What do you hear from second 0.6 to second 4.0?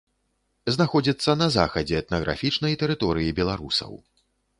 Знаходзіцца на захадзе этнаграфічнай тэрыторыі беларусаў.